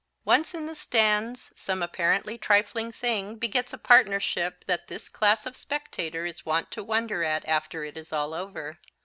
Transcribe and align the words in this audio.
Once 0.25 0.55
in 0.55 0.65
the 0.65 0.73
stands 0.73 1.53
some 1.55 1.83
apparently 1.83 2.35
trifling 2.35 2.91
thing 2.91 3.35
begets 3.35 3.71
a 3.71 3.77
partisanship 3.77 4.65
that 4.65 4.87
this 4.87 5.07
class 5.07 5.45
of 5.45 5.55
spectator 5.55 6.25
is 6.25 6.43
wont 6.43 6.71
to 6.71 6.83
wonder 6.83 7.23
at 7.23 7.47
after 7.47 7.83
it 7.83 7.95
is 7.95 8.11
all 8.11 8.33
over. 8.33 8.79